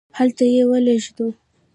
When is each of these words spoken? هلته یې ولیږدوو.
هلته 0.17 0.43
یې 0.53 0.63
ولیږدوو. 0.69 1.27